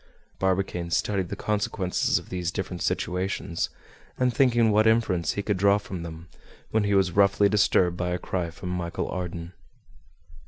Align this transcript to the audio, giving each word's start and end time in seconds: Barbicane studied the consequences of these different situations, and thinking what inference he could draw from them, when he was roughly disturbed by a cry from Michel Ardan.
Barbicane 0.39 0.89
studied 0.89 1.29
the 1.29 1.35
consequences 1.35 2.17
of 2.17 2.29
these 2.29 2.49
different 2.49 2.81
situations, 2.81 3.69
and 4.17 4.33
thinking 4.33 4.71
what 4.71 4.87
inference 4.87 5.33
he 5.33 5.43
could 5.43 5.57
draw 5.57 5.77
from 5.77 6.01
them, 6.01 6.27
when 6.71 6.85
he 6.85 6.95
was 6.95 7.11
roughly 7.11 7.47
disturbed 7.47 7.97
by 7.97 8.09
a 8.09 8.17
cry 8.17 8.49
from 8.49 8.75
Michel 8.75 9.09
Ardan. 9.11 9.53